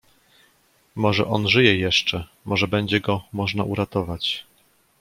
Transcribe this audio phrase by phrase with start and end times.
[0.95, 4.45] "Może on żyje jeszcze, może będzie go można uratować."